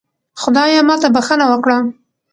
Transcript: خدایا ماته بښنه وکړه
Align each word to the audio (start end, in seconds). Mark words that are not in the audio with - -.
خدایا 0.41 0.81
ماته 0.87 1.07
بښنه 1.15 1.45
وکړه 1.49 1.77